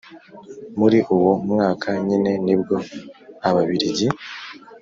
[0.79, 2.75] Muri uwo mwaka nyine nibwo
[3.47, 4.07] Ababiligi